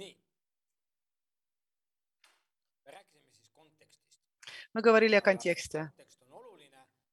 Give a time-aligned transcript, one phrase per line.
[0.00, 0.16] nii.
[4.72, 5.92] Мы говорили о контексте,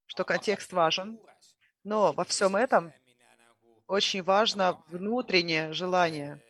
[0.06, 1.20] что контекст важен,
[1.84, 2.94] но во всем этом
[3.88, 6.42] очень важно внутреннее желание,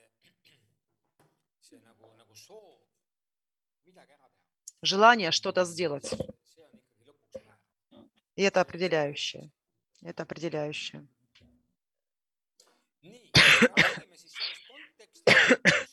[1.69, 1.93] teha,
[4.81, 6.13] желание что-то сделать.
[8.35, 9.51] И это определяющее.
[10.01, 11.07] Это определяющее.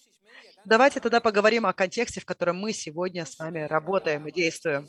[0.67, 4.89] Давайте тогда поговорим о контексте, в котором мы сегодня с вами работаем и действуем.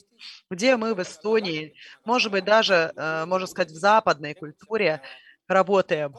[0.49, 5.01] Где мы в Эстонии, может быть, даже, э, можно сказать, в западной культуре
[5.49, 6.15] работаем.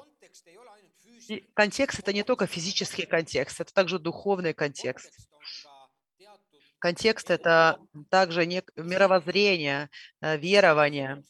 [1.29, 5.11] И контекст– это не только физический контекст, это также духовный контекст.
[6.79, 7.79] Контекст– это
[8.11, 9.89] также мировоззрение,
[10.21, 11.25] э, верование,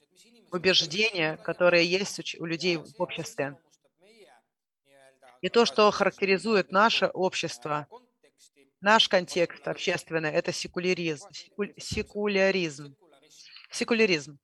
[0.50, 3.56] убеждения, которые есть у людей в обществе.
[5.42, 7.86] И то, что характеризует наше общество,
[8.80, 11.28] наш контекст общественный– это секуляризм.
[11.78, 12.96] Секуляризм.
[13.70, 14.38] Секуляризм.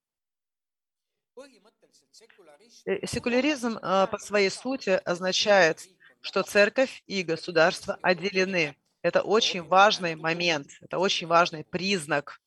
[2.84, 5.80] Э, Секуляризм э, по своей сути означает,
[6.20, 8.76] что церковь и государство отделены.
[9.02, 12.40] Это очень важный момент, это очень важный признак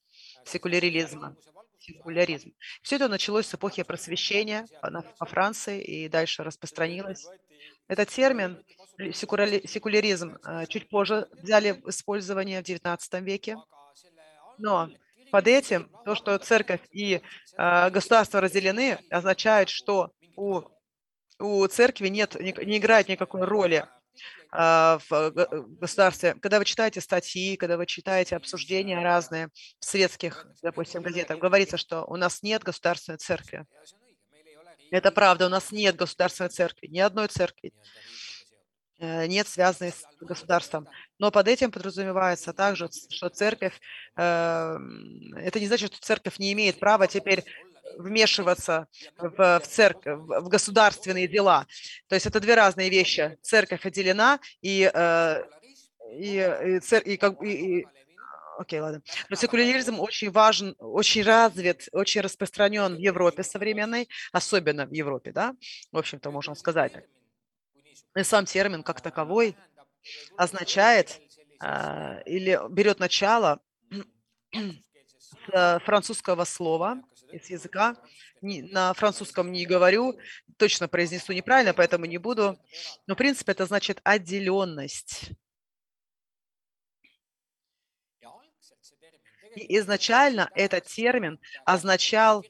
[0.45, 1.35] секуляризма.
[1.79, 2.53] Секуляризм.
[2.81, 4.65] Все это началось с эпохи просвещения
[5.19, 7.27] по Франции и дальше распространилось.
[7.87, 8.63] Этот термин
[9.13, 13.57] секуляризм э, чуть позже взяли в использование в XIX веке.
[14.57, 14.89] Но
[15.31, 17.21] под этим то, что церковь и
[17.57, 20.61] э, государство разделены, означает, что у,
[21.39, 23.85] у церкви нет, не играет никакой роли
[24.51, 26.35] го- в государстве.
[26.35, 29.49] Когда вы читаете статьи, когда вы читаете обсуждения разные
[29.79, 33.65] в светских, допустим, газетах, говорится, что у нас нет государственной церкви.
[34.91, 37.73] Это правда, у нас нет государственной церкви, ни одной церкви
[38.99, 40.87] э, нет связанной с государством.
[41.19, 43.79] Но под этим подразумевается также, что церковь,
[44.15, 47.43] э, м, это не значит, что церковь не имеет права теперь
[47.97, 48.87] вмешиваться
[49.17, 51.67] в, в церковь, в государственные дела.
[52.07, 53.37] То есть это две разные вещи.
[53.41, 55.43] Церковь отделена, и, э,
[56.17, 57.87] и, и, цер- и как и- и-
[58.57, 59.01] Окей, ладно.
[59.29, 65.55] Но секуляризм очень важен, очень развит, очень распространен в Европе современной, особенно в Европе, да,
[65.91, 66.93] в общем-то, можно сказать.
[68.15, 69.57] И сам термин как таковой
[70.37, 71.19] означает
[71.59, 73.59] а, или берет начало
[74.53, 77.01] с французского слова,
[77.31, 77.95] из языка.
[78.41, 80.17] На французском не говорю,
[80.57, 82.57] точно произнесу неправильно, поэтому не буду.
[83.07, 85.31] Но, в принципе, это значит отделенность.
[89.55, 92.45] И изначально этот термин означал,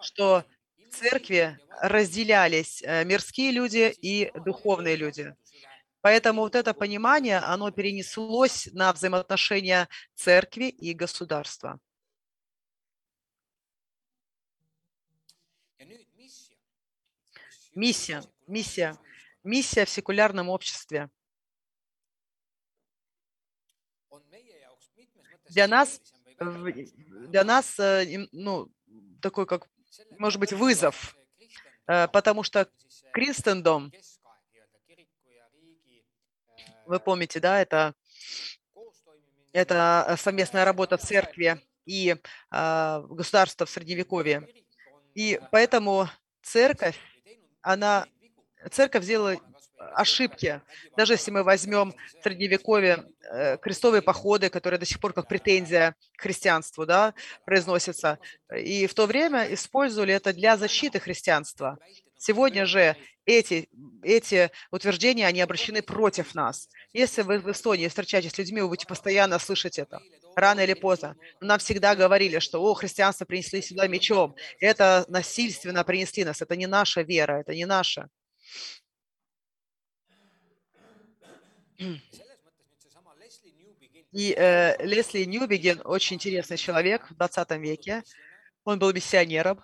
[0.00, 0.44] что
[0.76, 5.34] в церкви разделялись э, мирские люди и духовные люди.
[6.02, 11.78] Поэтому вот это понимание, оно перенеслось на взаимоотношения церкви и государства.
[17.74, 18.98] Миссия, миссия,
[19.44, 21.08] миссия в секулярном обществе.
[25.50, 26.00] Для нас,
[26.40, 28.70] для нас, э, ну,
[29.20, 29.68] такой как,
[30.18, 31.16] может быть, вызов,
[31.86, 32.68] э, потому что
[33.12, 33.92] Кристендом,
[36.86, 37.94] вы помните, да, это,
[39.52, 42.16] это совместная работа церкви и
[42.50, 44.48] а, государства в Средневековье.
[45.14, 46.08] И поэтому
[46.42, 46.98] церковь,
[47.62, 48.06] она,
[48.70, 49.36] церковь сделала
[49.94, 50.60] ошибки.
[50.96, 55.96] Даже если мы возьмем в Средневековье э, крестовые походы, которые до сих пор как претензия
[56.16, 57.14] к христианству да,
[57.44, 58.18] произносятся,
[58.54, 61.78] и в то время использовали это для защиты христианства.
[62.18, 63.68] Сегодня же эти,
[64.02, 66.68] эти утверждения, они обращены против нас.
[66.92, 70.00] Если вы в Эстонии встречаетесь с людьми, вы будете постоянно слышать это,
[70.36, 71.16] рано или поздно.
[71.40, 76.56] Но нам всегда говорили, что, о, христианство принесли сюда мечом, это насильственно принесли нас, это
[76.56, 78.08] не наша вера, это не наша.
[84.12, 88.02] И э, Лесли Ньюбиген, очень интересный человек в 20 веке,
[88.64, 89.62] он был миссионером.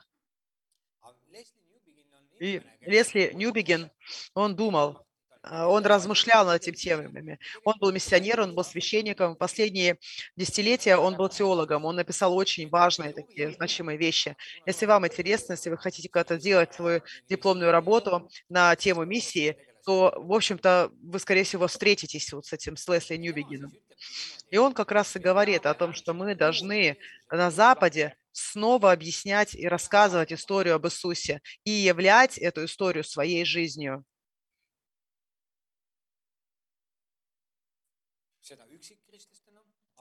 [2.39, 3.91] И Лесли Ньюбиген,
[4.35, 5.07] он думал,
[5.47, 7.39] а, он размышлял над этими темами.
[7.65, 9.37] Он был миссионером, он был священником.
[9.37, 9.99] Последние
[10.37, 11.85] десятилетия он был теологом.
[11.85, 14.37] Он написал очень важные такие значимые вещи.
[14.67, 19.57] Если вам интересно, если вы хотите как-то делать свою дипломную работу на тему миссии,
[19.87, 23.71] то, в общем-то, вы, скорее всего, встретитесь вот с этим, с Лесли Ньюбигеном.
[24.51, 26.99] И он как раз и говорит о том, что мы должны
[27.31, 34.05] на Западе снова объяснять и рассказывать историю об Иисусе и являть эту историю своей жизнью.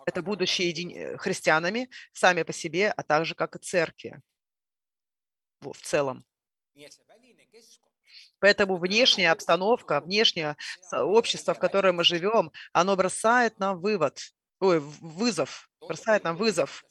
[0.05, 4.21] это будущее еди- э, христианами сами по себе, а также как и церкви
[5.61, 6.25] в целом.
[8.45, 10.55] Поэтому внешняя обстановка, внешнее
[10.91, 14.19] общество, в котором мы живем, оно бросает нам вывод,
[14.59, 16.85] ой, вызов, бросает нам вызов,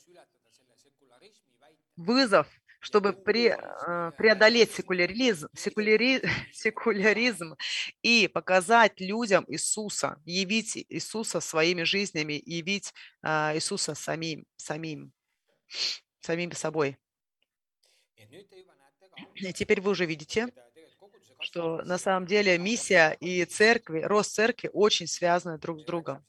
[1.94, 2.48] вызов,
[2.80, 7.54] чтобы пре- э, преодолеть секуляризм, секуляри- секуляризм
[8.02, 12.92] и показать людям Иисуса, явить Иисуса своими жизнями, явить
[13.22, 15.12] а, Иисуса самим, самим,
[16.18, 16.98] самим собой.
[19.36, 20.48] И теперь вы уже видите,
[21.44, 26.24] что на самом деле миссия и церкви, рост церкви очень связаны друг с другом.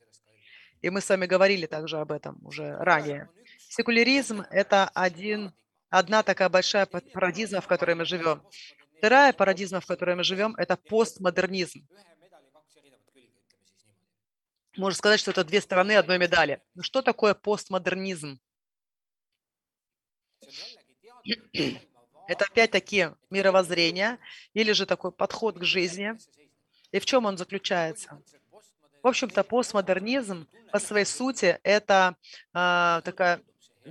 [0.82, 3.30] И мы с вами говорили также об этом уже ранее.
[3.70, 5.54] Секуляризм– это один,
[5.90, 8.44] одна такая большая па- парадигма, в которой мы живем.
[8.98, 11.88] Вторая парадигма, в которой мы живем, это постмодернизм.
[14.78, 16.62] Можно сказать, что это две стороны одной медали.
[16.76, 18.40] Но что такое постмодернизм?
[22.28, 24.18] Это опять-таки мировоззрение
[24.54, 26.14] или же такой подход к жизни.
[26.92, 28.22] И в чем он заключается?
[29.04, 32.16] В общем-то, постмодернизм по своей сути это
[32.54, 33.42] а, такая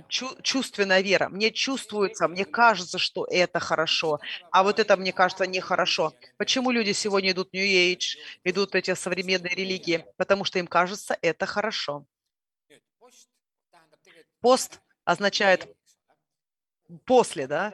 [0.09, 1.29] чу- чувственная вера.
[1.29, 4.19] Мне чувствуется, мне кажется, что это хорошо,
[4.51, 6.13] а вот это мне кажется нехорошо.
[6.37, 10.05] Почему люди сегодня идут New Age, идут эти современные религии?
[10.17, 12.05] Потому что им кажется это хорошо.
[14.41, 15.75] Пост означает
[17.05, 17.73] после, да?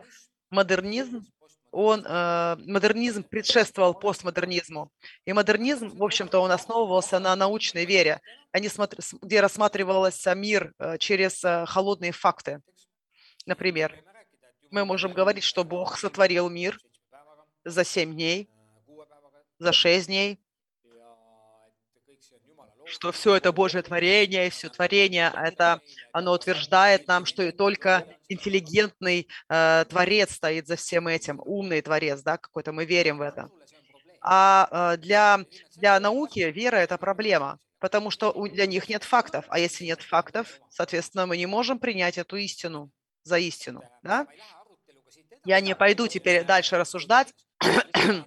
[0.51, 1.25] Модернизм,
[1.71, 4.92] он, э, модернизм предшествовал постмодернизму.
[5.25, 8.19] И модернизм, в общем-то, он основывался на научной вере,
[8.51, 12.59] они смотр- с- где рассматривался мир э, через э, холодные факты.
[13.45, 13.95] Например,
[14.69, 16.77] мы можем говорить, что Бог сотворил мир
[17.63, 18.50] за семь дней,
[19.59, 20.38] за шесть дней,
[22.91, 29.27] что все это Божье творение, все творение, это оно утверждает нам, что и только интеллигентный
[29.49, 33.49] э, творец стоит за всем этим, умный творец, да, какой-то мы верим в это.
[34.21, 35.39] А э, для,
[35.77, 40.01] для науки вера– это проблема, потому что у- для них нет фактов, а если нет
[40.01, 42.91] фактов, соответственно, мы не можем принять эту истину
[43.23, 44.27] за истину, да?
[45.45, 47.33] Я не пойду теперь дальше рассуждать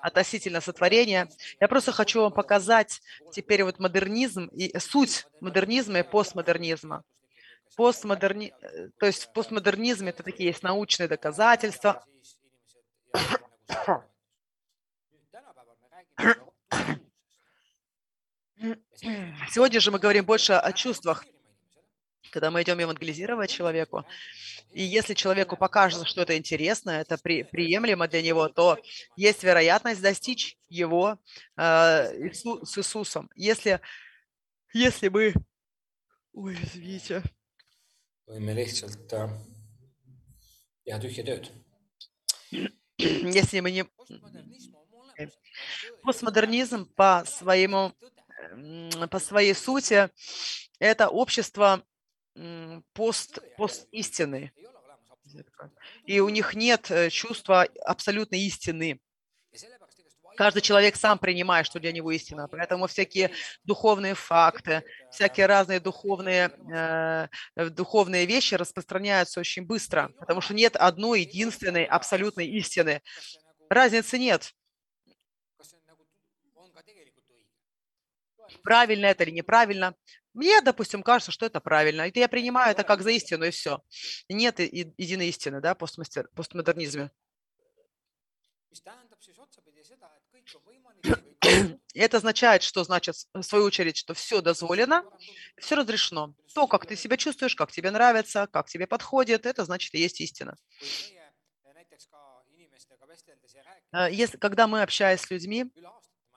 [0.00, 1.28] относительно сотворения.
[1.60, 3.00] Я просто хочу вам показать
[3.32, 7.02] теперь вот модернизм и суть модернизма и постмодернизма.
[7.76, 8.52] Постмодерни...
[8.60, 12.04] э, То есть в постмодернизме это такие есть научные доказательства.
[19.50, 21.24] Сегодня же мы говорим больше о чувствах,
[22.34, 24.04] когда мы идем евангелизировать человеку.
[24.72, 28.76] И если человеку покажется, что это интересно, это при, приемлемо для него, то
[29.16, 31.16] есть вероятность достичь его
[31.56, 31.62] э,
[32.26, 33.30] Иису- с Иисусом.
[33.36, 33.80] Если,
[34.72, 35.32] если мы...
[36.32, 37.22] Ой, извините.
[42.98, 43.84] Если мы не...
[46.02, 47.92] Постмодернизм по своему,
[49.08, 50.10] по своей сути,
[50.80, 51.84] это общество
[52.92, 54.52] пост, пост истины.
[56.04, 59.00] И у них нет э, чувства абсолютной истины.
[60.36, 62.48] Каждый человек сам принимает, что для него истина.
[62.48, 63.30] Поэтому всякие
[63.62, 70.76] духовные факты, всякие разные духовные, э, э, духовные вещи распространяются очень быстро, потому что нет
[70.76, 73.02] одной единственной абсолютной истины.
[73.68, 74.52] Разницы нет.
[78.62, 79.94] Правильно это или неправильно.
[80.34, 82.08] Мне, допустим, кажется, что это правильно.
[82.08, 83.82] И я принимаю это как за истину, и все.
[84.28, 87.10] Нет единой истины, да, постмастер- постмодернизме.
[91.94, 95.04] это означает, что значит, в свою очередь, что все дозволено,
[95.58, 96.34] все разрешено.
[96.52, 100.20] То, как ты себя чувствуешь, как тебе нравится, как тебе подходит, это значит и есть
[100.20, 100.56] истина.
[100.72, 102.08] Э, rääkides
[104.10, 105.70] Если, когда мы общаясь с людьми,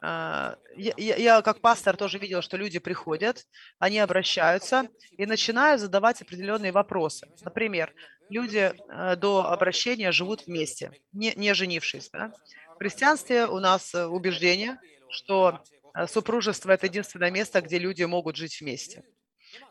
[0.01, 0.57] я,
[0.97, 3.45] я- я как пастор тоже видел, что люди приходят,
[3.79, 7.27] они обращаются и начинают задавать определенные вопросы.
[7.41, 7.93] Например,
[8.29, 12.09] люди э, до обращения живут вместе, не, не женившись.
[12.11, 12.31] да.
[12.75, 14.77] В христианстве у нас э, убеждение,
[15.09, 15.63] что
[15.95, 19.03] э, супружество– это единственное место, где люди могут жить вместе.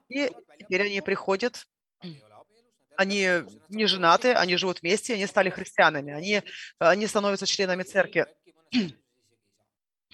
[0.08, 1.66] И теперь они приходят,
[2.96, 3.28] они
[3.68, 6.42] не женаты, они живут вместе, они стали христианами, они,
[6.78, 8.26] они становятся членами церкви.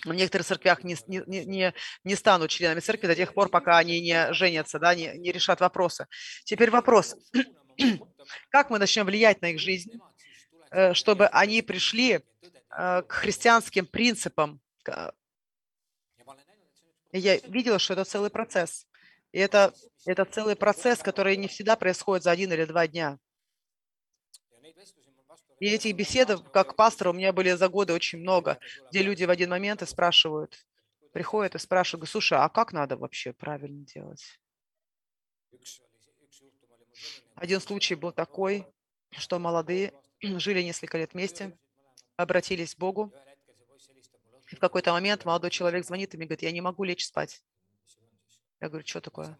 [0.04, 4.00] В некоторых церквях не, не, не- не, станут членами церкви до тех пор, пока они
[4.00, 6.06] не женятся, да, не, не решат вопросы.
[6.44, 7.14] Теперь вопрос,
[8.50, 9.92] как мы начнем влиять на их жизнь,
[10.70, 12.20] э, чтобы они пришли
[12.70, 14.60] э, к христианским принципам,
[17.12, 18.86] И я видела, что это целый процесс.
[19.32, 19.72] И это,
[20.06, 23.18] это целый процесс, который не всегда происходит за один или два дня.
[25.62, 28.58] И этих беседов, как пастора, у меня были за годы очень много,
[28.90, 30.66] где люди в один момент и спрашивают,
[31.12, 34.40] приходят и спрашивают, слушай, а как надо вообще правильно делать?
[37.36, 38.66] Один случай был такой,
[39.12, 41.56] что молодые жили несколько лет вместе,
[42.16, 43.12] обратились к Богу.
[44.50, 47.40] И в какой-то момент молодой человек звонит и мне говорит, я не могу лечь спать.
[48.60, 49.38] Я говорю, что такое?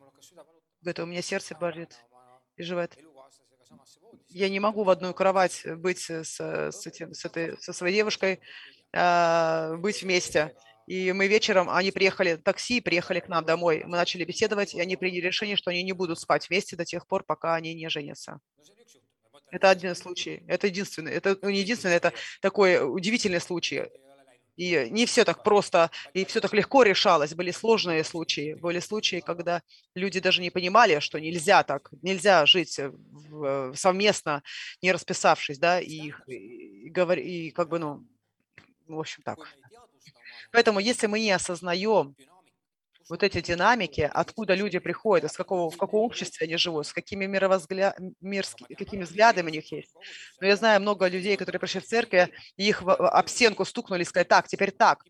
[0.83, 1.99] Говорит, у меня сердце болит
[2.57, 2.97] живет.
[4.29, 8.41] Я не могу в одну кровать быть с, с, этим, с этой, со своей девушкой,
[8.93, 10.55] э, быть вместе.
[10.87, 13.83] И мы вечером, они приехали, такси, приехали к нам домой.
[13.85, 17.07] Мы начали беседовать, и они приняли решение, что они не будут спать вместе до тех
[17.07, 18.41] пор, пока они не женятся.
[19.51, 20.43] Это один случай.
[20.49, 21.13] Это единственный.
[21.13, 23.85] Это ну, не единственный, это такой удивительный случай.
[24.57, 27.35] И не все так просто, и все так легко решалось.
[27.35, 28.55] Были сложные случаи.
[28.55, 29.63] Были случаи, когда
[29.95, 34.43] люди даже не понимали, что нельзя так, нельзя жить в, совместно,
[34.83, 38.07] не расписавшись, да, и, и, и как бы, ну,
[38.87, 39.39] в общем, так.
[40.51, 42.15] Поэтому если мы не осознаем
[43.09, 47.27] вот эти динамики, откуда люди приходят, из какого, в каком обществе они живут, с какими
[47.27, 47.95] мировозгля...
[48.21, 49.95] мирскими, какими взглядами у них есть.
[50.41, 54.05] Но я знаю много людей, которые пришли в церковь, и их об стенку стукнули и
[54.05, 55.05] сказали, так, теперь так.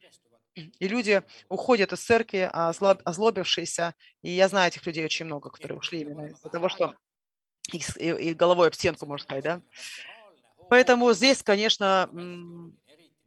[0.54, 6.00] И люди уходят из церкви, озлобившиеся, и я знаю этих людей очень много, которые ушли
[6.00, 6.94] именно из-за того, что
[7.72, 9.62] и головой об стенку, можно сказать, да.
[10.68, 12.10] Поэтому здесь, конечно,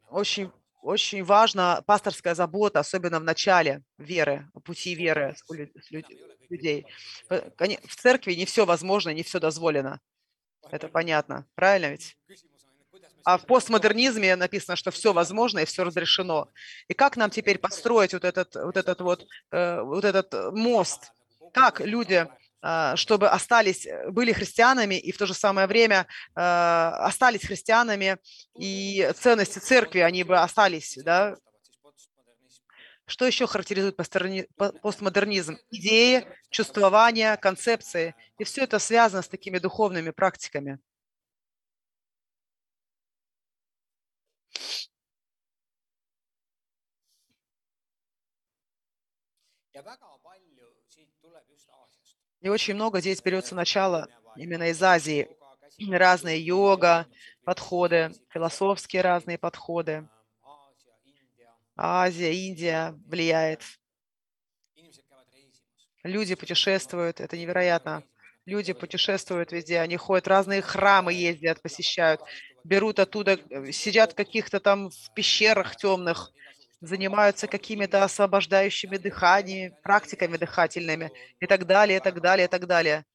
[0.09, 0.51] очень
[0.85, 5.35] очень важна пасторская забота, особенно в начале веры, пути веры
[6.49, 6.85] людей.
[7.29, 9.99] В церкви не все возможно, не все дозволено.
[10.69, 11.47] Это понятно.
[11.55, 12.17] Правильно ведь?
[13.23, 16.49] А в постмодернизме написано, что все возможно и все разрешено.
[16.87, 21.11] И как нам теперь построить вот этот вот, этот вот, э, вот этот мост?
[21.51, 22.27] Как люди
[22.95, 28.17] чтобы остались, э, были христианами и в то же самое время а, остались христианами,
[28.57, 31.35] и ценности церкви, они бы остались, да?
[33.07, 35.57] Что еще характеризует постмодернизм?
[35.69, 38.15] Идеи, чувствования, концепции.
[38.39, 40.79] И все это связано с такими духовными практиками.
[49.73, 49.83] Ja
[52.45, 55.27] И очень много здесь берется начало именно из Азии.
[55.89, 57.07] Разные йога,
[57.43, 60.07] подходы, философские разные подходы.
[61.75, 63.63] Азия, Индия влияет.
[66.03, 68.03] Люди путешествуют, это невероятно.
[68.45, 72.21] Люди путешествуют везде, они ходят, разные храмы ездят, посещают,
[72.63, 73.39] берут оттуда,
[73.71, 76.31] сидят в каких-то там в пещерах темных,
[76.87, 83.05] занимаются какими-то освобождающими дыханиями, практиками дыхательными и так далее, и так далее, и так далее.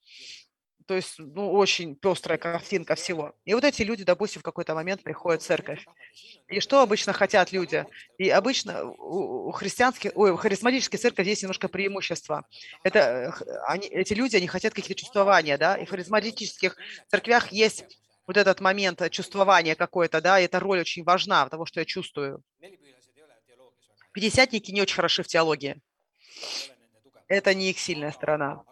[0.86, 3.32] То есть, ну, очень пестрая картинка всего.
[3.44, 5.86] И вот эти люди, допустим, в какой-то момент приходят в церковь.
[6.48, 7.86] И что обычно хотят люди?
[8.18, 12.44] И обычно у христианских, у харизматической церкви есть немножко преимущество.
[12.82, 13.32] Это
[13.68, 16.76] они, эти люди, они хотят какие-то чувствования, да, и в харизматических
[17.08, 17.84] церквях есть
[18.26, 22.42] вот этот момент чувствования какое-то, да, и эта роль очень важна, того, что я чувствую.
[24.20, 25.80] Пятидесятники не очень хороши в теологии.
[27.26, 28.62] Это не их сильная сторона.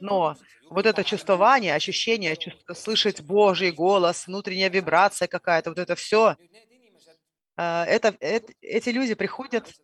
[0.00, 0.34] Но
[0.70, 6.36] вот это чувствование, ощущение, чувство, слышать Божий голос, внутренняя вибрация какая-то, вот это все,
[7.54, 9.74] а, это, это, эти люди приходят,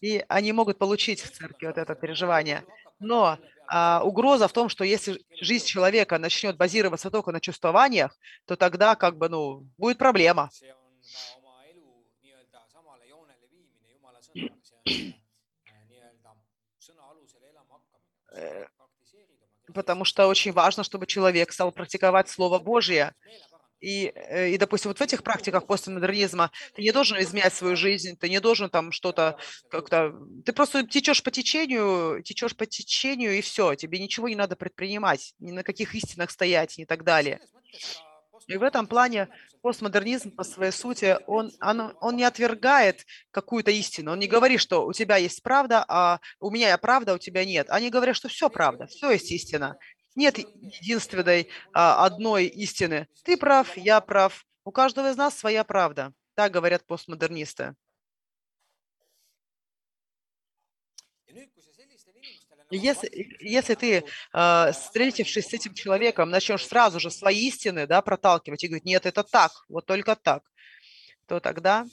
[0.00, 2.62] и они могут получить в церкви вот это переживание.
[3.00, 8.16] Но а, угроза в том, что если жизнь человека начнет базироваться только на чувствованиях,
[8.46, 10.50] то тогда как бы, ну, будет проблема.
[19.74, 23.14] Потому что очень важно, чтобы человек стал практиковать Слово Божье.
[23.80, 28.16] И, э, и, допустим, вот в этих практиках постмодернизма ты не должен изменять свою жизнь,
[28.18, 29.38] ты не должен там что-то
[29.70, 30.14] как-то...
[30.44, 33.76] Ты просто течешь по течению, течешь по течению, и все.
[33.76, 37.40] Тебе ничего не надо предпринимать, ни на каких истинах стоять и так далее.
[38.48, 39.28] И в этом плане
[39.62, 44.12] постмодернизм по своей сути, он, он, он не отвергает какую-то истину.
[44.12, 47.18] Он не говорит, что у тебя есть правда, а у меня есть правда, а у
[47.18, 47.68] тебя нет.
[47.68, 49.76] Они говорят, что все правда, все есть истина.
[50.14, 53.06] Нет единственной а, одной истины.
[53.22, 54.44] Ты прав, я прав.
[54.64, 56.12] У каждого из нас своя правда.
[56.34, 57.74] Так говорят постмодернисты.
[62.70, 68.62] Если, если ты, э, встретившись с этим человеком, начнешь сразу же свои истины да, проталкивать
[68.62, 70.42] и говорить, нет, это так, вот только так,
[71.26, 71.86] то тогда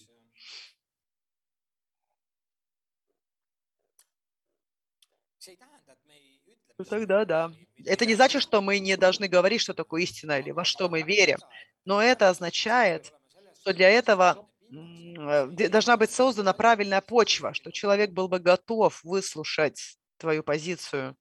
[6.78, 7.52] Ну, тогда да.
[7.86, 11.04] Это не значит, что мы не должны говорить, что такое истина или во что мы
[11.04, 11.38] верим,
[11.86, 13.14] но это означает,
[13.62, 19.98] что для этого э, должна быть создана правильная почва, что человек был бы готов выслушать
[20.18, 21.16] твою позицию.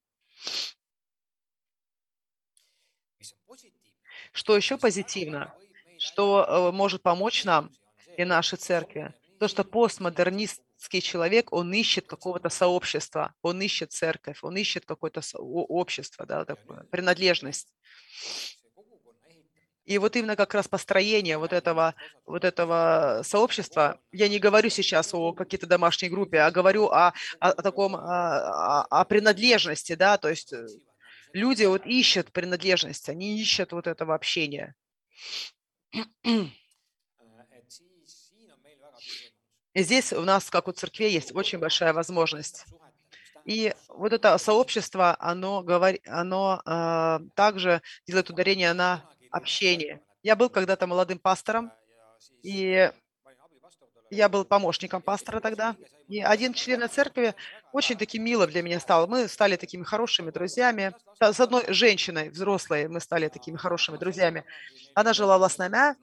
[4.32, 5.54] Что еще позитивно,
[5.98, 7.70] что э, может помочь нам
[8.16, 14.56] и нашей церкви, то, что постмодернистский человек, он ищет какого-то сообщества, он ищет церковь, он
[14.56, 17.72] ищет какое-то общество, да, такое, принадлежность.
[19.84, 25.12] И вот именно как раз построение вот этого, вот этого сообщества, я не говорю сейчас
[25.12, 30.30] о какой-то домашней группе, а говорю о, о, о таком, о, о принадлежности, да, то
[30.30, 30.66] есть э,
[31.34, 34.74] люди вот ищут принадлежность, они ищут вот этого общения.
[39.74, 42.64] Здесь у нас, как у церкви, есть очень большая возможность.
[43.44, 45.96] И вот это сообщество, оно, говор...
[46.06, 50.00] оно э, также делает ударение на общение.
[50.22, 51.72] Я был когда-то молодым пастором,
[52.42, 52.90] и
[54.10, 55.76] я был помощником пастора тогда.
[56.08, 57.34] И один член церкви
[57.72, 59.08] очень таки мило для меня стал.
[59.08, 60.94] Мы стали такими хорошими друзьями.
[61.20, 64.44] С одной женщиной, взрослой, мы стали такими хорошими друзьями.
[64.94, 65.96] Она жила в Ласнамя,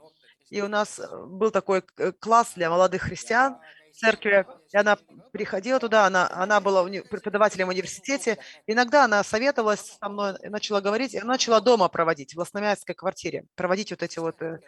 [0.50, 1.82] и у нас был такой
[2.20, 3.58] класс для молодых христиан
[3.92, 4.46] церкви.
[4.72, 4.98] И она
[5.32, 8.38] приходила туда, она, она была преподавателем в университете.
[8.68, 13.46] Иногда она советовалась со мной, начала говорить, и она начала дома проводить, в Ласномятской квартире,
[13.56, 14.60] проводить вот эти вот э,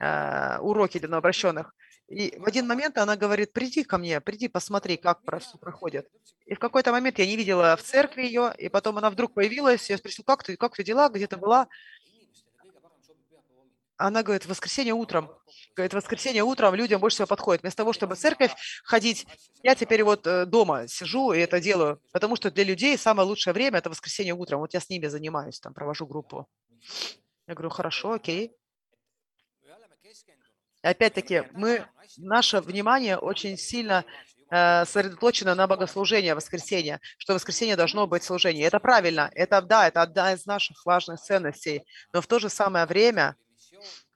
[0.00, 1.74] э уроки для новообращенных.
[2.08, 6.06] И в один момент она говорит, приди ко мне, приди, посмотри, как все проходит.
[6.44, 9.88] И в какой-то момент я не видела в церкви ее, и потом она вдруг появилась,
[9.88, 11.68] я спросил, как ты, как ты дела, где ты была?
[14.02, 15.30] Она говорит, воскресенье утром.
[15.76, 17.62] Говорит, воскресенье утром людям больше всего подходит.
[17.62, 19.28] Вместо того, чтобы в церковь ходить,
[19.62, 23.54] я теперь вот э, дома сижу и это делаю, потому что для людей самое лучшее
[23.54, 24.58] время– это воскресенье утром.
[24.58, 26.48] Вот я с ними занимаюсь, там, провожу группу.
[27.46, 28.50] Я говорю, хорошо, окей.
[30.82, 31.86] Опять-таки, мы,
[32.16, 34.04] наше внимание очень сильно
[34.50, 38.66] э, сосредоточено на богослужении воскресенья, что воскресенье должно быть служение.
[38.66, 42.86] Это правильно, это да, это одна из наших важных ценностей, но в то же самое
[42.86, 43.36] время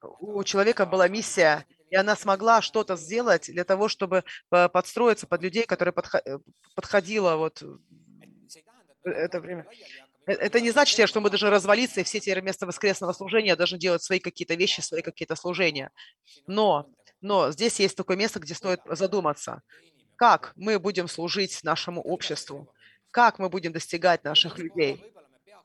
[0.02, 5.42] у человека была миссия, и она смогла что-то сделать для того, чтобы э, подстроиться под
[5.42, 6.38] людей, которые э,
[6.74, 7.62] подходило вот
[9.04, 9.66] это время.
[10.26, 14.02] Это не значит, что мы должны развалиться, и все эти места воскресного служения должны делать
[14.02, 15.90] свои какие-то вещи, свои какие-то служения.
[16.48, 16.88] Но,
[17.20, 19.62] но здесь есть такое место, где стоит задуматься,
[20.16, 22.72] как мы будем служить нашему обществу,
[23.12, 25.04] как мы будем достигать наших людей.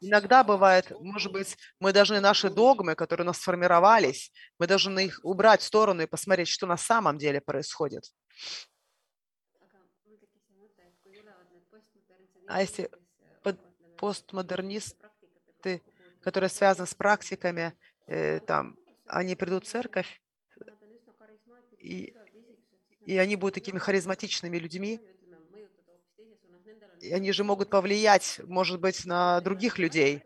[0.03, 5.19] Иногда бывает, может быть, мы должны наши догмы, которые у нас сформировались, мы должны их
[5.23, 8.11] убрать в сторону и посмотреть, что на самом деле происходит.
[12.47, 12.89] А если
[13.97, 15.81] постмодернисты,
[16.21, 20.21] которые связаны с практиками, э, там, они придут в церковь,
[21.77, 22.13] и,
[23.05, 24.99] и они будут такими харизматичными людьми,
[27.11, 30.23] они же могут повлиять, может быть, на других людей.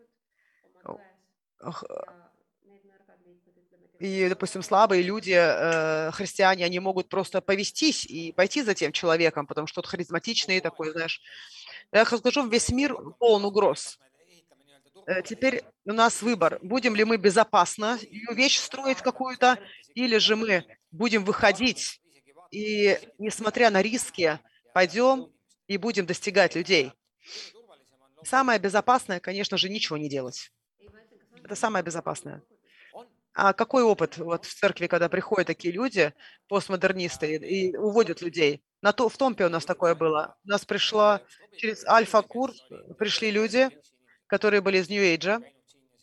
[4.00, 9.48] И, допустим, слабые люди, э, христиане, они могут просто повестись и пойти за тем человеком,
[9.48, 11.22] потому что он харизматичный такой, знаешь,
[11.94, 13.98] я скажу, весь мир полон угроз.
[15.08, 19.58] Э, теперь у нас выбор, будем ли мы безопасно ее вещь строить какую-то,
[19.94, 22.02] или же мы будем выходить
[22.52, 24.40] и, несмотря на риски,
[24.74, 25.30] пойдем
[25.68, 26.92] и будем достигать людей.
[28.24, 30.52] Самое безопасное, конечно же, ничего не делать.
[31.44, 32.42] Это самое безопасное.
[33.34, 36.14] А какой опыт вот в церкви, когда приходят такие люди,
[36.48, 38.64] постмодернисты, и, уводят людей?
[38.82, 40.38] На то, в Томпе у нас такое было.
[40.46, 41.22] У нас пришла
[41.58, 42.56] через альфа-курс,
[42.98, 43.70] пришли люди,
[44.28, 45.42] которые были из Нью-Эйджа.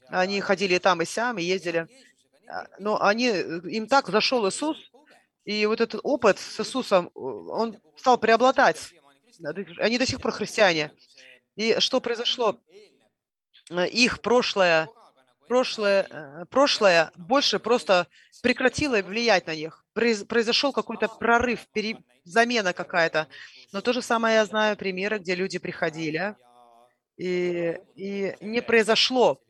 [0.09, 1.88] Они ходили там и сям, и ездили.
[2.48, 4.77] А, но они, им так зашел Иисус,
[5.44, 8.92] и вот этот опыт с Иисусом, он стал преобладать.
[9.78, 10.92] Они до сих пор христиане.
[11.57, 12.59] И что произошло?
[13.70, 14.88] Их прошлое
[15.52, 18.07] прошлое, э, прошлое больше просто
[18.42, 19.85] прекратило влиять на них.
[19.92, 23.26] Произошел какой-то прорыв, пере, замена какая-то.
[23.72, 26.35] Но то же самое я знаю примеры, где люди приходили,
[27.18, 29.42] и, и не произошло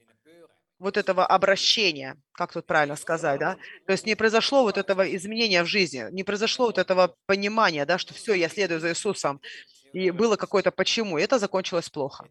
[0.81, 3.57] вот этого обращения, как тут правильно сказать, да?
[3.87, 7.99] То есть не произошло вот этого изменения в жизни, не произошло вот этого понимания, да,
[7.99, 9.41] что все, я следую за Иисусом,
[9.93, 12.29] и было какое-то почему, и это закончилось плохо.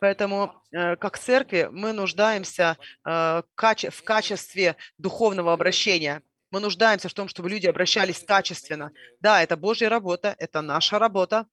[0.00, 6.22] Поэтому, э, как церкви, мы нуждаемся э, в качестве духовного обращения.
[6.50, 8.92] Мы нуждаемся в том, чтобы люди обращались качественно.
[9.20, 11.46] Да, это Божья работа, это наша работа.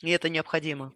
[0.00, 0.94] И это необходимо.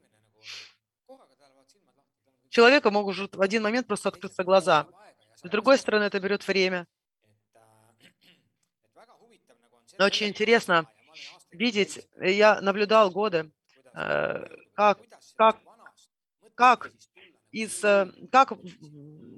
[2.48, 4.86] Человека могут в один момент просто открыться глаза.
[5.34, 6.86] С другой стороны, это берет время.
[9.98, 10.88] Но очень интересно
[11.50, 13.50] видеть, я наблюдал годы,
[13.94, 14.98] э, как,
[15.36, 15.58] как,
[16.54, 16.90] как
[17.52, 18.52] из, э, как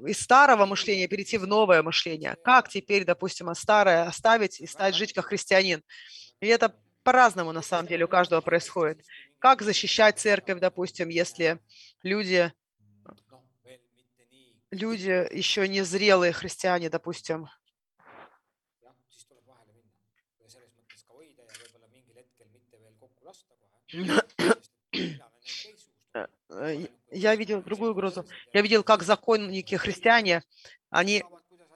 [0.07, 5.13] из старого мышления перейти в новое мышление, как теперь, допустим, старое оставить и стать жить
[5.13, 5.83] как христианин.
[6.41, 9.05] И это по-разному на самом деле у каждого происходит.
[9.39, 11.61] Как защищать церковь, допустим, если
[12.03, 12.53] люди,
[14.71, 17.49] люди еще не зрелые христиане, допустим,
[27.11, 28.27] я видел другую угрозу.
[28.53, 30.43] Я видел, как законники христиане,
[30.91, 31.25] они,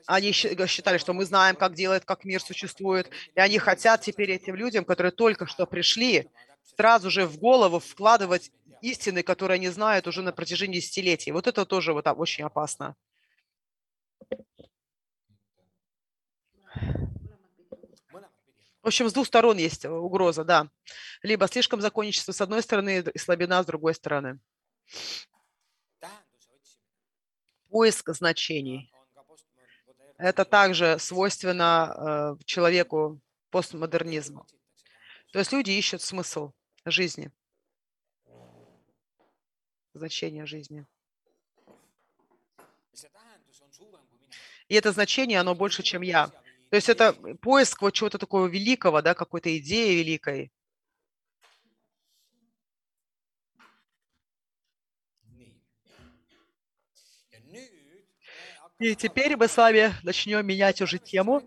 [0.07, 4.55] они считали, что мы знаем, как делать, как мир существует, и они хотят теперь этим
[4.55, 6.29] людям, которые только что пришли,
[6.77, 8.51] сразу же в голову вкладывать
[8.83, 11.33] истины, которые они знают уже на протяжении десятилетий.
[11.33, 12.97] Вот это тоже вот очень опасно.
[18.83, 20.69] В общем, с двух сторон есть угроза, да.
[21.23, 24.41] Либо слишком законничество с одной стороны и слабина с другой стороны.
[27.69, 28.93] Поиск значений.
[30.17, 34.47] Это также свойственно э, человеку постмодернизма.
[35.33, 36.53] То есть люди ищут смысл
[36.85, 37.31] жизни,
[39.95, 40.87] значение жизни.
[44.69, 46.31] И это значение, оно больше, чем я.
[46.71, 50.53] То есть это поиск вот чего-то такого великого, да, какой-то идеи великой.
[58.79, 61.43] И теперь мы с вами начнем менять уже тему.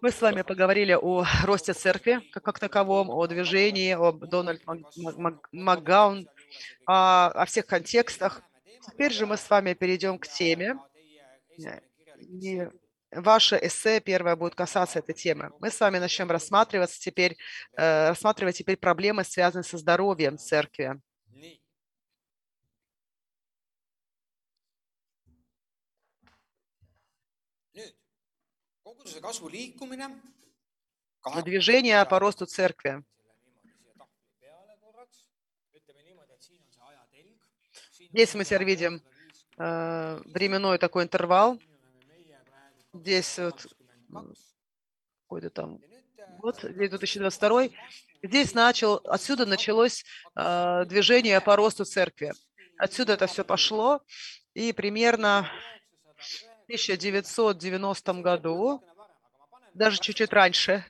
[0.00, 4.62] Мы с вами поговорили о росте церкви как, как таковом, о движении, о Дональд
[5.52, 6.28] Макгаун,
[6.86, 8.42] о, о всех контекстах.
[8.86, 10.78] Теперь же мы с вами перейдем к теме.
[13.12, 15.50] Ваше эссе первое будет касаться этой темы.
[15.58, 17.36] Мы с вами начнем рассматривать теперь,
[17.76, 21.00] э, рассматривать теперь проблемы, связанные со здоровьем церкви.
[31.44, 33.02] Движение по росту церкви.
[38.12, 39.02] Здесь мы теперь видим
[39.58, 41.58] э, временной такой интервал.
[42.92, 43.66] Здесь вот
[45.22, 45.78] какой-то там
[46.38, 47.68] год, здесь 2022.
[48.22, 52.32] Здесь начал, отсюда началось э, движение по росту церкви.
[52.76, 54.02] Отсюда это все пошло,
[54.54, 55.48] и примерно
[56.16, 58.82] в 1990 году
[59.74, 60.84] даже чуть-чуть раньше.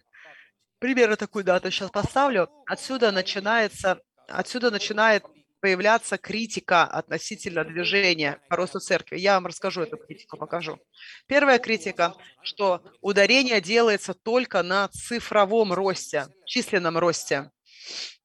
[0.79, 2.49] Примерно такую дату сейчас поставлю.
[2.67, 5.25] Отсюда начинается, отсюда начинает
[5.61, 9.19] появляться критика относительно движения по росту церкви.
[9.19, 10.79] Я вам расскажу эту критику, покажу.
[11.27, 17.51] Первая критика, что ударение делается только на цифровом росте, численном росте,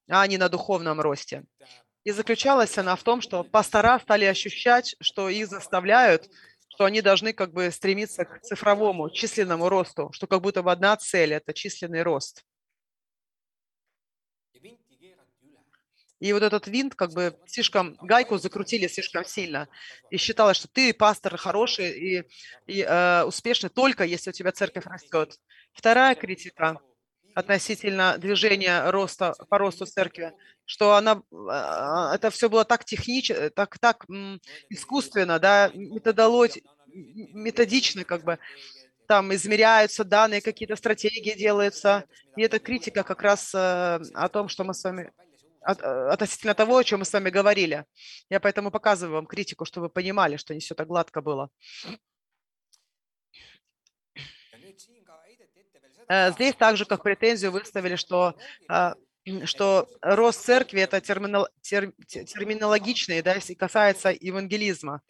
[0.09, 1.43] а не на духовном росте.
[2.03, 6.29] И заключалась она в том, что пастора стали ощущать, что их заставляют
[6.75, 10.97] что они должны как бы стремиться к цифровому, численному росту, что как будто бы одна
[10.97, 12.43] цель– это численный рост.
[16.25, 19.67] И вот этот винт, как бы слишком, гайку закрутили слишком сильно.
[20.09, 22.23] И считалось, что ты пастор хороший и,
[22.65, 25.39] и э, успешный только если у тебя церковь растет.
[25.71, 26.79] Вторая критика
[27.35, 30.33] относительно движения роста, по росту церкви,
[30.65, 34.07] что она, а, это все было так технично, так, так
[34.69, 38.39] искусственно, да, методологи, методично как бы,
[39.07, 42.05] там измеряются данные, какие-то стратегии делаются.
[42.35, 43.57] И это критика как раз э,
[44.15, 45.11] о том, что мы с вами
[45.65, 47.85] э, относительно того, о чем мы с вами говорили.
[48.29, 51.49] Я поэтому показываю вам критику, чтобы вы понимали, что не все так гладко было.
[56.07, 58.35] Э, здесь также как претензию выставили, что,
[58.69, 58.95] а,
[59.45, 65.01] что рост церкви– это терминол, тер, терминологичный, да, если касается евангелизма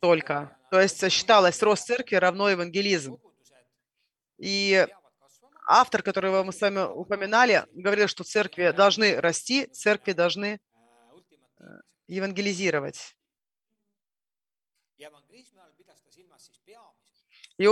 [0.00, 0.56] только.
[0.70, 3.18] То есть считалось, рост церкви равно евангелизм.
[4.38, 4.86] И
[5.68, 10.60] автор, которого мы с вами упоминали, говорил, что церкви должны расти, церкви должны
[11.58, 11.64] э,
[12.08, 13.14] евангелизировать.
[17.58, 17.68] И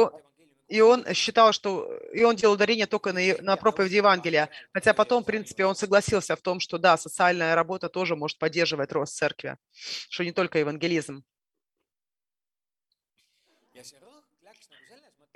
[0.68, 4.50] и он считал, что и он делал ударение только на, на проповедь Евангелия.
[4.72, 8.90] Хотя потом, в принципе, он согласился в том, что да, социальная работа тоже может поддерживать
[8.90, 11.24] рост церкви, что не только евангелизм.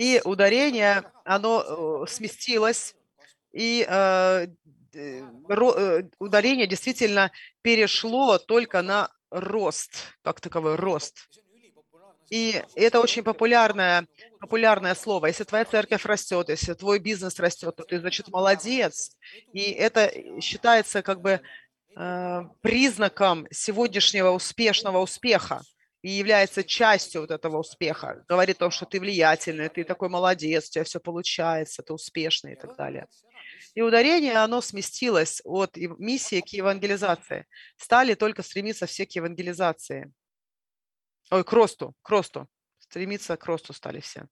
[0.01, 2.95] И ударение, оно э, сместилось,
[3.53, 4.47] и э,
[4.95, 11.29] э, ударение действительно перешло только на рост, как таковой рост.
[12.31, 14.07] И это очень популярное,
[14.41, 15.27] популярное слово.
[15.27, 19.19] Если твоя церковь растет, если твой бизнес растет, то ты, значит, молодец.
[19.53, 20.11] И это
[20.41, 21.43] считается как бы
[21.95, 25.61] э, признаком сегодняшнего успешного успеха
[26.03, 28.25] и является частью вот этого успеха.
[28.29, 32.53] Говорит о том, что ты влиятельный, ты такой молодец, у тебя все получается, ты успешный
[32.53, 33.07] и так далее.
[33.75, 37.47] И ударение, оно сместилось от миссии к евангелизации.
[37.77, 40.13] Стали только стремиться все к евангелизации.
[41.31, 42.49] Ой, к росту, к росту.
[42.79, 44.27] Стремиться к росту стали все.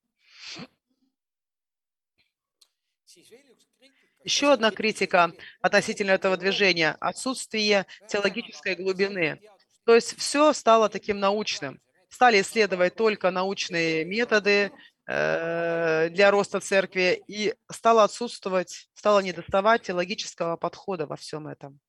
[4.24, 9.40] Еще одна критика относительно этого движения– отсутствие теологической глубины.
[9.88, 11.80] То есть все стало таким научным.
[12.10, 14.70] Стали исследовать только научные методы
[15.06, 21.80] э, для роста церкви, и стало отсутствовать, стало недоставать теологического подхода во всем этом.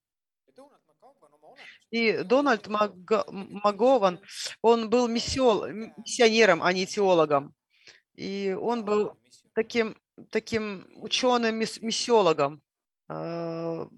[1.91, 4.21] И Дональд Магован,
[4.61, 7.53] он был миссионером, а не теологом.
[8.15, 9.17] И он был
[9.53, 9.97] таким,
[10.29, 12.61] таким ученым миссиологом.
[13.09, 13.89] А,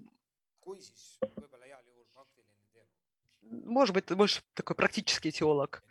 [3.64, 5.82] может быть, больше такой практический теолог.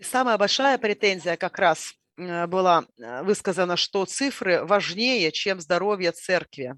[0.00, 6.76] Самая большая претензия как раз э, была э, высказана, что цифры важнее, чем здоровье церкви.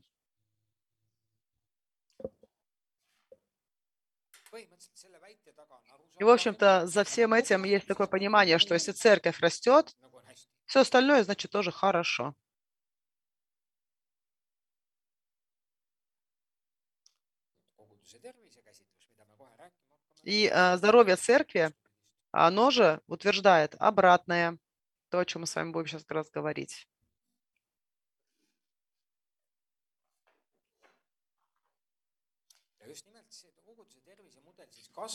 [6.19, 9.97] И, в общем-то, за всем этим есть такое понимание, что если церковь растет,
[10.67, 12.35] все остальное, значит, тоже хорошо.
[20.25, 21.73] И э, здоровье церкви,
[22.33, 24.59] оно же утверждает обратное,
[25.11, 26.89] то, о чем мы с вами будем сейчас как раз говорить.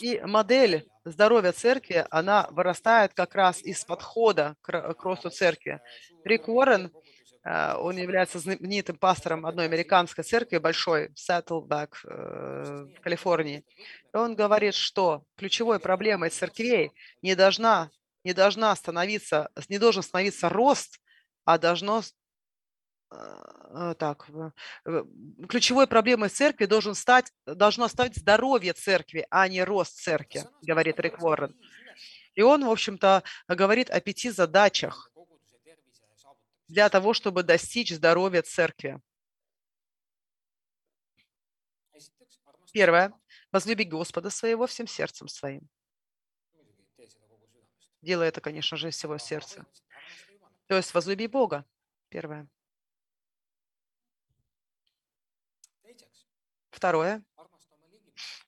[0.02, 4.72] И модель здоровья церкви, она вырастает как раз из подхода к,
[5.04, 5.82] росту церкви.
[6.24, 6.92] Рик Уоррен,
[7.50, 13.66] он является знаменитым пастором одной американской церкви, большой, Saddleback, э, в Калифорнии.
[14.14, 16.92] И он говорит, что ключевой проблемой церквей
[17.24, 17.90] не должна,
[18.24, 21.00] не должна становиться, не должен становиться рост,
[21.44, 22.04] а должно
[23.10, 24.28] а, так,
[25.48, 31.24] ключевой проблемой церкви должен стать, должно стать здоровье церкви, а не рост церкви, говорит Рик
[31.24, 31.56] Уоррен.
[32.36, 35.12] И он, в общем-то, говорит о пяти задачах
[36.70, 39.02] для того, чтобы достичь здоровья церкви.
[42.72, 43.12] Первое.
[43.52, 45.68] Возлюби Господа своего всем сердцем своим.
[48.02, 49.66] Делай это, конечно же, из всего сердца.
[50.68, 51.66] То есть возлюби Бога.
[52.10, 52.48] Первое.
[56.70, 57.24] Второе.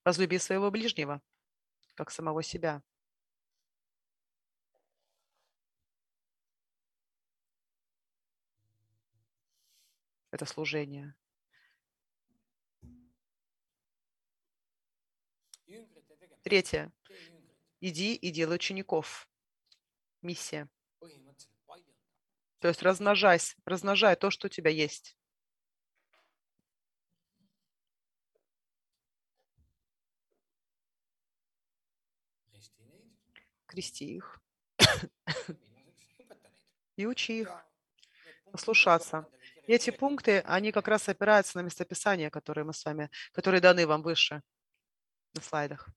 [0.06, 1.22] Возлюби своего ближнего,
[1.96, 2.84] как самого себя.
[10.32, 11.14] Это служение.
[16.44, 16.92] Третье.
[17.80, 19.30] Иди и делай учеников.
[20.22, 20.70] Миссия.
[22.60, 25.18] То есть размножайся, размножай то, что у тебя есть.
[33.72, 34.42] крести их
[36.98, 37.66] и учи их
[38.52, 39.26] послушаться.
[39.68, 43.86] И эти пункты, они как раз опираются на местописания, которые мы с вами, которые даны
[43.86, 44.42] вам выше
[45.34, 45.90] на слайдах.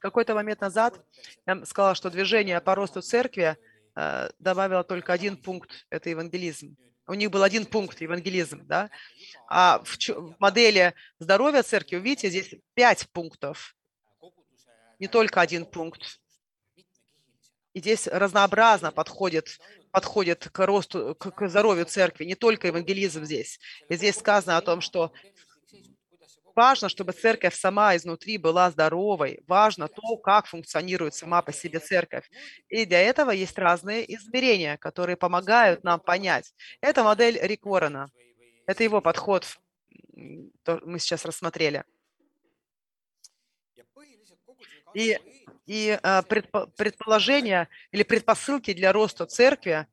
[0.00, 1.04] Какой-то момент назад
[1.46, 3.56] я сказала, что движение по росту церкви
[3.96, 6.76] э, добавило только один пункт– это евангелизм.
[7.08, 8.90] У них был один пункт– евангелизм, да?
[9.48, 13.74] А в, в модели здоровья церкви, видите, здесь пять пунктов,
[14.98, 16.20] не только один пункт.
[17.74, 19.58] И здесь разнообразно подходит,
[19.90, 23.60] подходит к росту, к, к здоровью церкви, не только евангелизм здесь.
[23.88, 25.12] И здесь сказано о том, что
[26.56, 29.40] важно, чтобы церковь сама изнутри была здоровой.
[29.46, 32.28] Важно то, как функционирует сама по себе церковь.
[32.68, 36.52] И для этого есть разные измерения, которые помогают нам понять.
[36.80, 38.10] Это модель Рик Уоррена.
[38.66, 39.46] Это его подход,
[40.14, 41.84] мы сейчас рассмотрели.
[44.94, 45.18] И,
[45.66, 49.86] и а, предположение или предпосылки для роста церкви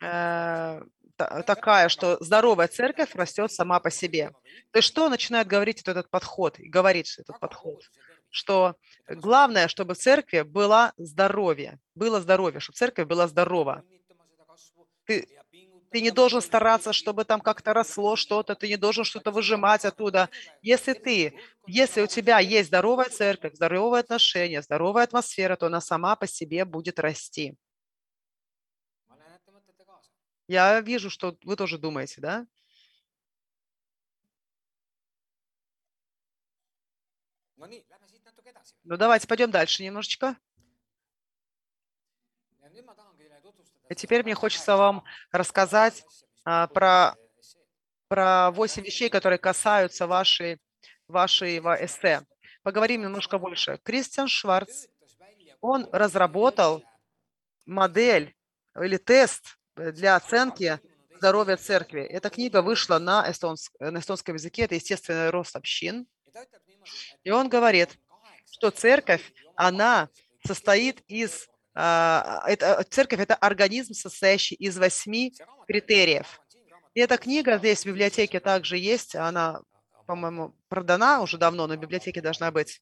[0.00, 0.82] э,
[1.16, 4.30] такая, что здоровая церковь растет сама по себе.
[4.70, 7.82] То есть что начинает говорить этот подход и говорит этот подход?
[8.36, 8.76] что
[9.08, 13.82] главное, чтобы в церкви было здоровье, было здоровье, чтобы церковь была здорова.
[15.06, 15.26] Ты,
[15.90, 20.28] ты не должен стараться, чтобы там как-то росло что-то, ты не должен что-то выжимать оттуда.
[20.62, 21.34] Если ты,
[21.66, 26.64] если у тебя есть здоровая церковь, здоровые отношения, здоровая атмосфера, то она сама по себе
[26.64, 27.56] будет расти.
[30.48, 32.46] Я вижу, что вы тоже думаете, да?
[38.84, 40.36] Ну, давайте пойдем дальше немножечко.
[43.88, 46.04] И теперь мне хочется вам рассказать
[46.44, 47.14] а, про,
[48.08, 50.58] про 8 вещей, которые касаются вашей,
[51.08, 52.22] вашего эссе.
[52.62, 53.78] Поговорим немножко больше.
[53.84, 54.86] Кристиан Шварц,
[55.60, 56.82] он разработал
[57.64, 58.34] модель
[58.76, 60.80] или тест для оценки
[61.14, 62.02] здоровья церкви.
[62.02, 66.06] Эта книга вышла на, эстонск, на эстонском языке, это естественный рост общин.
[67.24, 67.98] И он говорит,
[68.50, 70.08] что церковь, она
[70.46, 75.34] состоит из это, церковь– это организм, состоящий из восьми
[75.66, 76.40] критериев.
[76.94, 79.14] И эта книга здесь в библиотеке также есть.
[79.14, 79.60] Она,
[80.06, 82.80] по-моему, продана уже давно, но в библиотеке должна быть.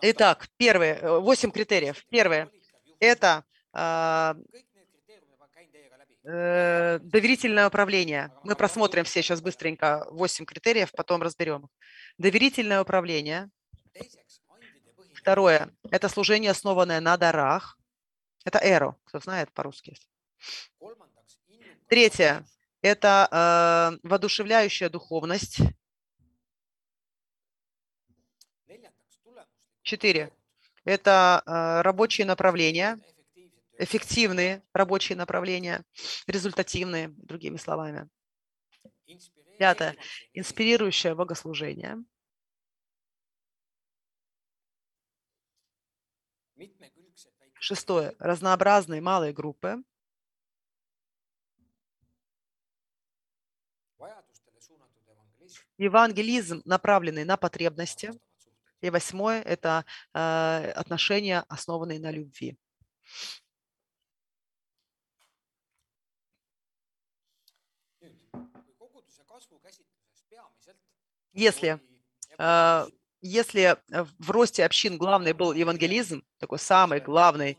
[0.00, 2.06] Итак, первые, э, восемь критериев.
[2.08, 2.48] Первое–
[3.00, 4.34] это э,
[6.24, 8.30] э, доверительное управление.
[8.44, 11.68] Мы просмотрим все сейчас быстренько восемь критериев, потом разберем.
[12.18, 13.50] Доверительное управление.
[15.20, 17.78] Второе– это служение, основанное на дарах.
[18.46, 19.94] Это эро, кто знает по-русски.
[21.88, 22.46] Третье–
[22.80, 25.58] это э, воодушевляющая духовность.
[29.82, 30.32] Четыре–
[30.84, 32.98] это э, рабочие направления,
[33.76, 35.84] эффективные рабочие направления,
[36.28, 38.08] результативные, другими словами.
[39.58, 39.96] Пятое–
[40.32, 42.02] инспирирующее богослужение.
[47.58, 48.14] Шестое.
[48.18, 49.82] Разнообразные малые группы.
[55.78, 58.12] Евангелизм, направленный на потребности.
[58.80, 62.58] И восьмое– это э, отношения, основанные на любви.
[71.32, 71.80] Если
[72.38, 72.86] э,
[73.20, 77.58] если э, в росте общин главный был евангелизм, такой самый главный,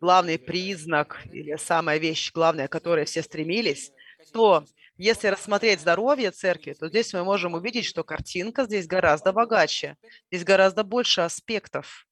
[0.00, 3.92] главный признак или самая вещь главная, к которой все стремились,
[4.32, 4.64] то
[4.96, 9.96] если рассмотреть здоровье церкви, то здесь мы можем увидеть, что картинка здесь гораздо богаче.
[10.30, 12.06] Здесь гораздо больше аспектов,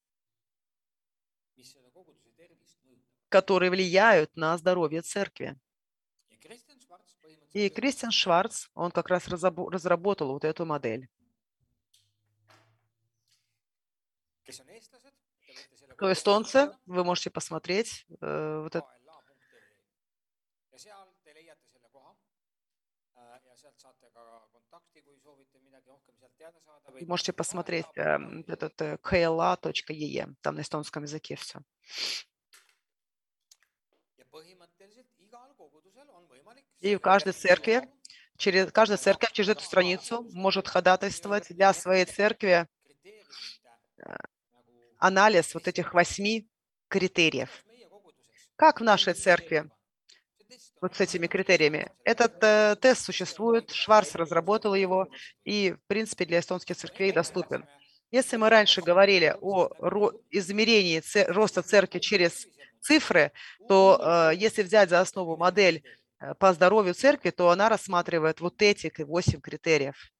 [3.28, 5.56] которые влияют на здоровье церкви.
[7.52, 11.08] И Кристиан Шварц, он как раз разработал вот эту модель.
[15.96, 18.86] Кто эстонцы, вы можете посмотреть э, вот это.
[26.86, 31.60] Вы можете посмотреть э, этот э, kla.ee, там на эстонском языке все.
[36.80, 37.88] И в каждой церкви,
[38.36, 42.68] через каждая церковь через эту страницу может ходатайствовать для своей церкви.
[43.98, 44.16] э,
[45.04, 46.48] анализ вот этих восьми
[46.88, 47.50] критериев.
[48.56, 49.70] Как в нашей церкви
[50.80, 51.90] вот с этими критериями?
[52.04, 55.08] Этот э, тест существует, Шварц разработал его
[55.44, 57.66] и, в принципе, для эстонских церквей доступен.
[58.10, 59.68] Если мы раньше говорили о
[60.30, 62.46] измерении роста церкви через
[62.80, 63.32] цифры,
[63.68, 68.62] то э, если взять за основу модель э, по здоровью церкви, то она рассматривает вот
[68.62, 70.13] эти восемь критериев.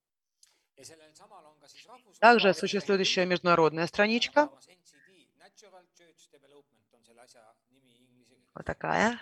[2.25, 4.49] Также существует еще международная страничка,
[8.55, 9.21] Вот такая.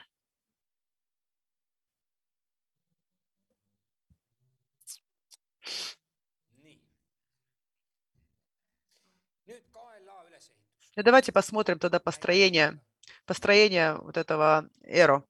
[10.95, 12.79] И давайте посмотрим тогда построение,
[13.27, 15.25] построение вот этого эро.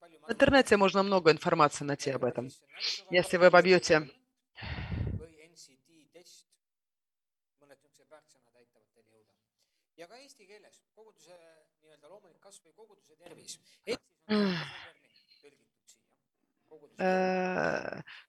[0.00, 2.50] В интернете можно много информации найти об этом.
[3.10, 4.08] Если вы вобьете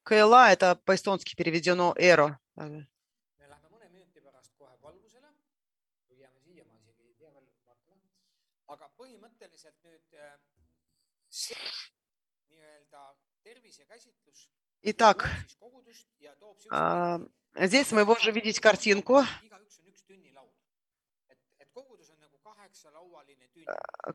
[0.02, 2.38] КЛА– это по-эстонски переведено «эро».
[14.82, 15.28] Итак,
[16.70, 17.20] а,
[17.56, 19.22] здесь мы можем видеть картинку.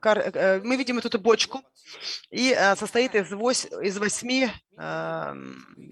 [0.01, 1.63] Кар- э, Мы видим эту бочку,
[2.29, 4.49] и э, состоит из, вось- из восьми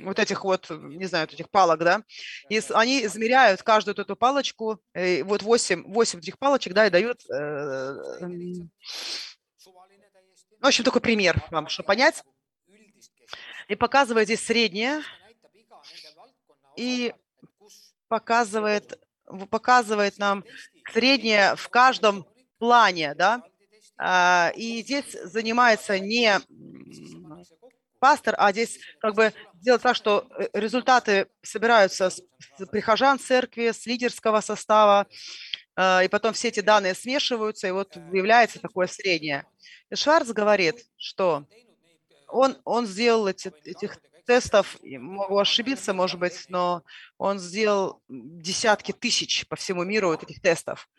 [0.04, 2.04] вот этих вот, не знаю, этих палок, да,
[2.50, 7.20] и они измеряют каждую эту палочку, э, вот восемь, восемь этих палочек, да, и дают,
[7.32, 7.96] э,
[10.66, 10.66] täiesti.
[10.66, 12.24] в общем, такой пример вам, чтобы понять,
[13.68, 15.02] и показывает здесь среднее,
[16.76, 17.14] И
[18.10, 19.00] показывает,
[19.50, 20.44] показывает нам
[20.92, 22.26] среднее в каждом
[22.58, 23.44] плане, да,
[23.98, 26.38] А, и здесь занимается не
[28.00, 32.22] пастор, а здесь как бы делать так, что э, результаты собираются с
[32.72, 35.08] прихожан церкви, с лидерского состава,
[35.78, 39.46] и потом все эти данные смешиваются, и вот является такое среднее.
[39.90, 41.46] И Шварц говорит, что
[42.28, 46.84] он, он сделал эти, этих тестов, могу ошибиться, может быть, но
[47.18, 50.90] он сделал десятки тысяч по всему миру этих тестов.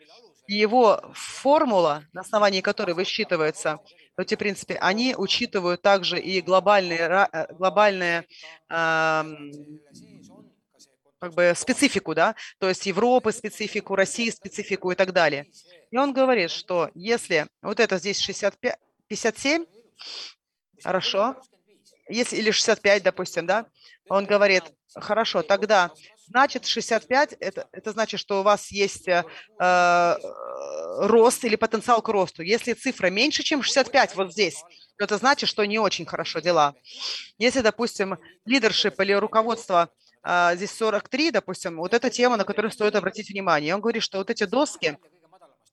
[0.47, 3.79] И его формула, на основании которой высчитывается
[4.17, 8.25] эти принципы, они учитывают также и глобальные, э, глобальные
[8.69, 9.51] ам,
[11.19, 15.47] как бы специфику, да, то есть Европы специфику, России специфику и так далее.
[15.91, 19.65] И он говорит, что если вот это здесь 65, 57,
[20.83, 21.35] Хорошо.
[22.07, 23.65] если или 65, допустим, да,
[24.09, 24.63] он говорит,
[24.93, 25.91] хорошо, тогда
[26.27, 29.23] значит 65, это, это значит, что у вас есть э,
[29.59, 30.15] э,
[30.99, 32.43] рост или потенциал к росту.
[32.43, 34.61] Если цифра меньше, чем 65 вот здесь,
[34.97, 36.75] то это значит, что не очень хорошо дела.
[37.37, 39.89] Если, допустим, лидершип или руководство
[40.29, 43.73] а, здесь 43, допустим, вот эта тема, на которую стоит обратить внимание.
[43.73, 44.97] Он говорит, что вот эти доски,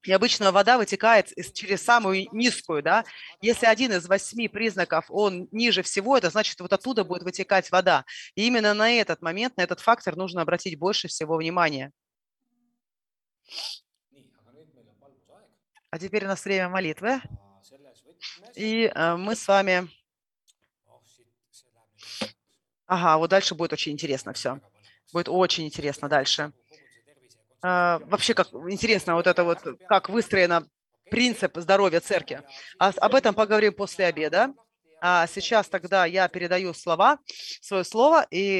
[0.04, 3.04] и обычно вода вытекает через самую низкую, да.
[3.40, 8.04] Если один из восьми признаков, он ниже всего, это значит, вот оттуда будет вытекать вода.
[8.36, 11.90] И именно на этот момент, на этот фактор нужно обратить больше всего внимания.
[15.90, 17.20] А теперь у нас время молитвы,
[18.54, 19.88] и э, мы с вами...
[22.94, 24.60] Ага, вот дальше будет очень интересно все.
[25.12, 26.52] Будет очень интересно дальше.
[27.62, 30.66] А, Вообще, как интересно вот это вот, как выстроено
[31.10, 32.42] принцип здоровья церкви.
[32.78, 34.52] А об этом поговорим после обеда.
[35.00, 37.18] А сейчас тогда я передаю слова,
[37.60, 38.52] свое слово, и